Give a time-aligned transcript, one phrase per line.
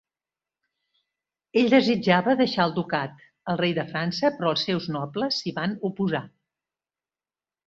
[1.61, 3.21] Ell desitjava deixar el ducat
[3.53, 6.25] al rei de França, però els seus nobles s'hi van oposar.